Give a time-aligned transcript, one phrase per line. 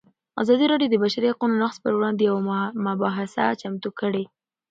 [0.41, 2.41] ازادي راډیو د د بشري حقونو نقض پر وړاندې یوه
[2.87, 4.23] مباحثه چمتو کړې.